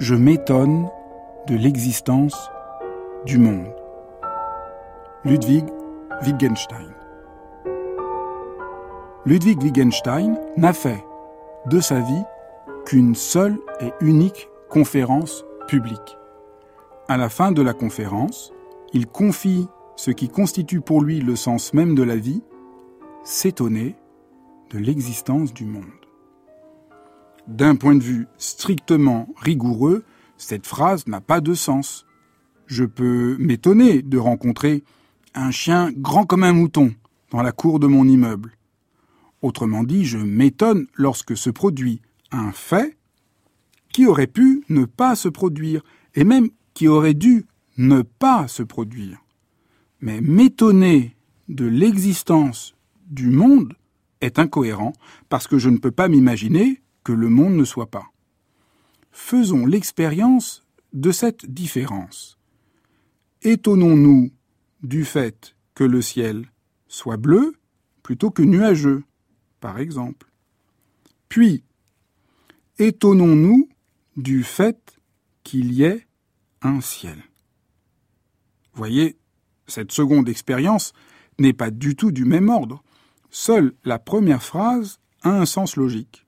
je 0.00 0.14
m'étonne 0.14 0.88
de 1.46 1.54
l'existence 1.54 2.50
du 3.26 3.38
monde. 3.38 3.72
Ludwig 5.24 5.64
Wittgenstein. 6.22 6.92
Ludwig 9.24 9.62
Wittgenstein 9.62 10.38
n'a 10.56 10.72
fait 10.72 11.04
de 11.66 11.80
sa 11.80 12.00
vie 12.00 12.22
qu'une 12.84 13.14
seule 13.14 13.58
et 13.80 13.92
unique 14.00 14.48
conférence 14.68 15.44
publique. 15.68 16.18
À 17.08 17.16
la 17.16 17.28
fin 17.28 17.52
de 17.52 17.62
la 17.62 17.72
conférence, 17.72 18.52
il 18.92 19.06
confie 19.06 19.68
ce 19.96 20.10
qui 20.10 20.28
constitue 20.28 20.80
pour 20.80 21.02
lui 21.02 21.20
le 21.20 21.36
sens 21.36 21.72
même 21.72 21.94
de 21.94 22.02
la 22.02 22.16
vie, 22.16 22.42
s'étonner 23.22 23.94
de 24.70 24.78
l'existence 24.78 25.54
du 25.54 25.64
monde. 25.64 26.03
D'un 27.46 27.76
point 27.76 27.94
de 27.94 28.02
vue 28.02 28.26
strictement 28.38 29.28
rigoureux, 29.36 30.04
cette 30.38 30.66
phrase 30.66 31.06
n'a 31.06 31.20
pas 31.20 31.40
de 31.40 31.52
sens. 31.54 32.06
Je 32.66 32.84
peux 32.84 33.36
m'étonner 33.38 34.00
de 34.02 34.16
rencontrer 34.16 34.82
un 35.34 35.50
chien 35.50 35.92
grand 35.92 36.24
comme 36.24 36.44
un 36.44 36.54
mouton 36.54 36.94
dans 37.30 37.42
la 37.42 37.52
cour 37.52 37.80
de 37.80 37.86
mon 37.86 38.08
immeuble. 38.08 38.56
Autrement 39.42 39.84
dit, 39.84 40.04
je 40.06 40.16
m'étonne 40.16 40.86
lorsque 40.94 41.36
se 41.36 41.50
produit 41.50 42.00
un 42.32 42.50
fait 42.52 42.96
qui 43.92 44.06
aurait 44.06 44.26
pu 44.26 44.64
ne 44.70 44.86
pas 44.86 45.14
se 45.14 45.28
produire, 45.28 45.82
et 46.14 46.24
même 46.24 46.48
qui 46.72 46.88
aurait 46.88 47.14
dû 47.14 47.46
ne 47.76 48.02
pas 48.02 48.48
se 48.48 48.62
produire. 48.62 49.22
Mais 50.00 50.20
m'étonner 50.20 51.14
de 51.48 51.66
l'existence 51.66 52.74
du 53.06 53.28
monde 53.28 53.74
est 54.20 54.38
incohérent 54.38 54.94
parce 55.28 55.46
que 55.46 55.58
je 55.58 55.68
ne 55.68 55.78
peux 55.78 55.90
pas 55.90 56.08
m'imaginer 56.08 56.80
que 57.04 57.12
le 57.12 57.28
monde 57.28 57.54
ne 57.54 57.64
soit 57.64 57.90
pas. 57.90 58.06
Faisons 59.12 59.66
l'expérience 59.66 60.66
de 60.92 61.12
cette 61.12 61.46
différence. 61.46 62.38
Étonnons-nous 63.42 64.32
du 64.82 65.04
fait 65.04 65.54
que 65.74 65.84
le 65.84 66.02
ciel 66.02 66.50
soit 66.88 67.16
bleu 67.16 67.54
plutôt 68.02 68.30
que 68.30 68.42
nuageux, 68.42 69.04
par 69.60 69.78
exemple. 69.78 70.30
Puis, 71.28 71.64
étonnons-nous 72.78 73.68
du 74.16 74.44
fait 74.44 74.98
qu'il 75.42 75.72
y 75.72 75.84
ait 75.84 76.06
un 76.62 76.80
ciel. 76.80 77.22
Voyez, 78.74 79.18
cette 79.66 79.92
seconde 79.92 80.28
expérience 80.28 80.92
n'est 81.38 81.52
pas 81.52 81.70
du 81.70 81.96
tout 81.96 82.12
du 82.12 82.24
même 82.24 82.48
ordre. 82.48 82.82
Seule 83.30 83.74
la 83.84 83.98
première 83.98 84.42
phrase 84.42 84.98
a 85.22 85.30
un 85.30 85.46
sens 85.46 85.76
logique. 85.76 86.23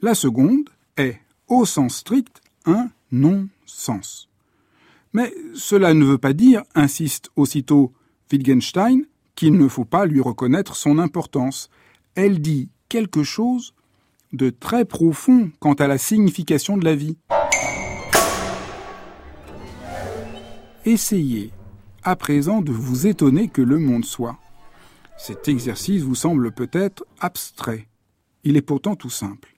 La 0.00 0.14
seconde 0.14 0.68
est, 0.96 1.20
au 1.48 1.64
sens 1.64 1.96
strict, 1.96 2.42
un 2.66 2.90
non-sens. 3.10 4.28
Mais 5.12 5.32
cela 5.54 5.94
ne 5.94 6.04
veut 6.04 6.18
pas 6.18 6.32
dire, 6.32 6.62
insiste 6.74 7.30
aussitôt 7.36 7.92
Wittgenstein, 8.30 9.06
qu'il 9.34 9.56
ne 9.56 9.68
faut 9.68 9.84
pas 9.84 10.06
lui 10.06 10.20
reconnaître 10.20 10.76
son 10.76 10.98
importance. 10.98 11.70
Elle 12.14 12.40
dit 12.40 12.68
quelque 12.88 13.22
chose 13.22 13.74
de 14.32 14.50
très 14.50 14.84
profond 14.84 15.50
quant 15.60 15.74
à 15.74 15.86
la 15.86 15.98
signification 15.98 16.76
de 16.76 16.84
la 16.84 16.96
vie. 16.96 17.16
Essayez 20.84 21.52
à 22.02 22.16
présent 22.16 22.60
de 22.60 22.72
vous 22.72 23.06
étonner 23.06 23.48
que 23.48 23.62
le 23.62 23.78
monde 23.78 24.04
soit. 24.04 24.38
Cet 25.16 25.48
exercice 25.48 26.02
vous 26.02 26.16
semble 26.16 26.52
peut-être 26.52 27.06
abstrait. 27.20 27.86
Il 28.42 28.56
est 28.56 28.62
pourtant 28.62 28.96
tout 28.96 29.10
simple. 29.10 29.53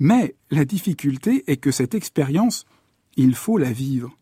Mais 0.00 0.34
la 0.50 0.64
difficulté 0.64 1.44
est 1.46 1.58
que 1.58 1.70
cette 1.70 1.94
expérience, 1.94 2.66
il 3.16 3.34
faut 3.34 3.58
la 3.58 3.70
vivre. 3.70 4.18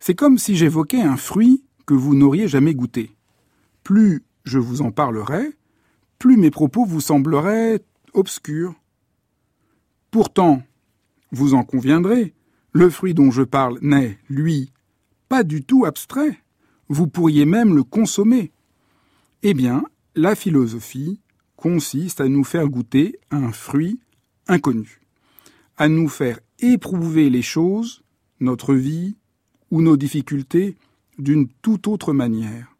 C'est 0.00 0.14
comme 0.14 0.36
si 0.36 0.56
j'évoquais 0.56 1.00
un 1.00 1.16
fruit 1.16 1.64
que 1.86 1.94
vous 1.94 2.14
n'auriez 2.14 2.48
jamais 2.48 2.74
goûté. 2.74 3.16
Plus 3.84 4.24
je 4.44 4.58
vous 4.58 4.82
en 4.82 4.90
parlerai, 4.90 5.52
plus 6.18 6.36
mes 6.36 6.50
propos 6.50 6.84
vous 6.84 7.00
sembleraient 7.00 7.80
obscurs. 8.12 8.74
Pourtant, 10.10 10.62
vous 11.30 11.54
en 11.54 11.62
conviendrez, 11.62 12.34
le 12.72 12.90
fruit 12.90 13.14
dont 13.14 13.30
je 13.30 13.42
parle 13.42 13.78
n'est, 13.80 14.18
lui, 14.28 14.72
pas 15.28 15.44
du 15.44 15.62
tout 15.64 15.84
abstrait. 15.84 16.38
Vous 16.88 17.06
pourriez 17.06 17.46
même 17.46 17.74
le 17.74 17.84
consommer. 17.84 18.52
Eh 19.42 19.54
bien, 19.54 19.84
la 20.14 20.34
philosophie 20.34 21.20
consiste 21.56 22.20
à 22.20 22.28
nous 22.28 22.44
faire 22.44 22.68
goûter 22.68 23.18
un 23.30 23.52
fruit 23.52 24.00
inconnu, 24.48 25.01
à 25.76 25.88
nous 25.88 26.08
faire 26.08 26.40
éprouver 26.58 27.30
les 27.30 27.42
choses, 27.42 28.02
notre 28.40 28.74
vie 28.74 29.16
ou 29.70 29.82
nos 29.82 29.96
difficultés 29.96 30.76
d'une 31.18 31.48
toute 31.48 31.86
autre 31.86 32.12
manière. 32.12 32.76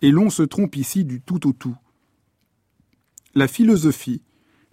Et 0.00 0.10
l'on 0.10 0.30
se 0.30 0.42
trompe 0.42 0.76
ici 0.76 1.04
du 1.04 1.20
tout 1.20 1.46
au 1.46 1.52
tout. 1.52 1.76
La 3.34 3.48
philosophie, 3.48 4.22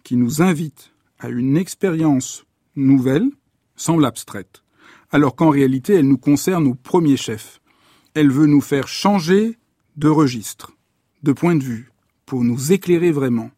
qui 0.03 0.15
nous 0.15 0.41
invite 0.41 0.91
à 1.19 1.29
une 1.29 1.57
expérience 1.57 2.45
nouvelle, 2.75 3.29
semble 3.75 4.05
abstraite 4.05 4.63
alors 5.11 5.35
qu'en 5.35 5.49
réalité 5.49 5.95
elle 5.95 6.07
nous 6.07 6.17
concerne 6.17 6.67
au 6.67 6.75
premier 6.75 7.17
chef. 7.17 7.61
Elle 8.13 8.31
veut 8.31 8.45
nous 8.45 8.61
faire 8.61 8.87
changer 8.87 9.57
de 9.97 10.07
registre, 10.07 10.71
de 11.23 11.31
point 11.31 11.55
de 11.55 11.63
vue, 11.63 11.91
pour 12.25 12.43
nous 12.43 12.71
éclairer 12.71 13.11
vraiment. 13.11 13.51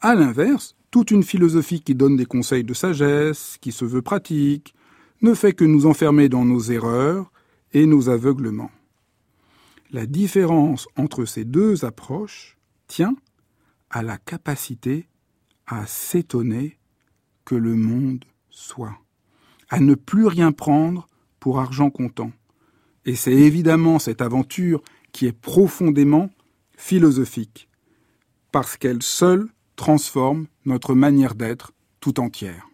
À 0.00 0.14
l'inverse, 0.14 0.76
toute 0.96 1.10
une 1.10 1.24
philosophie 1.24 1.82
qui 1.82 1.94
donne 1.94 2.16
des 2.16 2.24
conseils 2.24 2.64
de 2.64 2.72
sagesse, 2.72 3.58
qui 3.60 3.70
se 3.70 3.84
veut 3.84 4.00
pratique, 4.00 4.74
ne 5.20 5.34
fait 5.34 5.52
que 5.52 5.66
nous 5.66 5.84
enfermer 5.84 6.30
dans 6.30 6.46
nos 6.46 6.58
erreurs 6.58 7.30
et 7.74 7.84
nos 7.84 8.08
aveuglements. 8.08 8.70
La 9.90 10.06
différence 10.06 10.88
entre 10.96 11.26
ces 11.26 11.44
deux 11.44 11.84
approches 11.84 12.56
tient 12.86 13.14
à 13.90 14.02
la 14.02 14.16
capacité 14.16 15.06
à 15.66 15.86
s'étonner 15.86 16.78
que 17.44 17.56
le 17.56 17.74
monde 17.74 18.24
soit 18.48 18.96
à 19.68 19.80
ne 19.80 19.94
plus 19.94 20.26
rien 20.26 20.50
prendre 20.50 21.08
pour 21.40 21.60
argent 21.60 21.90
comptant. 21.90 22.32
Et 23.04 23.16
c'est 23.16 23.34
évidemment 23.34 23.98
cette 23.98 24.22
aventure 24.22 24.80
qui 25.12 25.26
est 25.26 25.38
profondément 25.38 26.30
philosophique, 26.74 27.68
parce 28.50 28.78
qu'elle 28.78 29.02
seule 29.02 29.50
transforme 29.76 30.46
notre 30.64 30.94
manière 30.94 31.34
d'être 31.34 31.72
tout 32.00 32.18
entière. 32.20 32.66